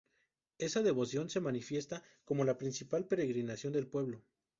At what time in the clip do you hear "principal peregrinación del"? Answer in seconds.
2.57-3.85